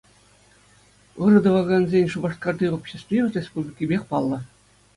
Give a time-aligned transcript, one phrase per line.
[1.25, 4.39] Ырӑ тӑвакансен Шупашкарти обществи республикипех паллӑ.